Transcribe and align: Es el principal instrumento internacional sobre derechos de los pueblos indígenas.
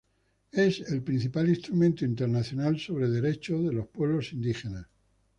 Es 0.51 0.79
el 0.91 1.03
principal 1.03 1.47
instrumento 1.47 2.05
internacional 2.05 2.79
sobre 2.79 3.07
derechos 3.07 3.63
de 3.65 3.73
los 3.73 3.87
pueblos 3.87 4.33
indígenas. 4.33 4.87